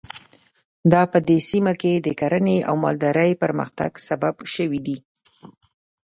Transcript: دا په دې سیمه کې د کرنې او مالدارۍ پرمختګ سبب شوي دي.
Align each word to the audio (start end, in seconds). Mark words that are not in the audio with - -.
دا 0.91 1.01
په 1.11 1.17
دې 1.27 1.37
سیمه 1.49 1.73
کې 1.81 1.93
د 1.95 2.07
کرنې 2.19 2.57
او 2.67 2.75
مالدارۍ 2.83 3.31
پرمختګ 3.43 3.91
سبب 4.07 4.35
شوي 4.55 4.79
دي. 4.87 4.97